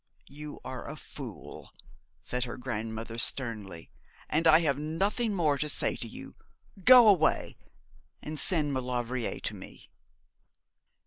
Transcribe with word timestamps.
'You 0.25 0.59
are 0.65 0.89
a 0.89 0.95
fool!' 0.95 1.71
said 2.23 2.45
her 2.45 2.57
grandmother 2.57 3.19
sternly. 3.19 3.91
'And 4.29 4.47
I 4.47 4.61
have 4.61 4.79
nothing 4.79 5.31
more 5.35 5.59
to 5.59 5.69
say 5.69 5.95
to 5.97 6.07
you. 6.07 6.33
Go 6.83 7.07
away, 7.07 7.55
and 8.19 8.39
send 8.39 8.73
Maulevrier 8.73 9.39
to 9.41 9.53
me.' 9.55 9.91